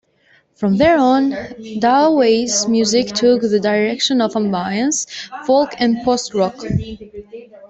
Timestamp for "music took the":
2.67-3.59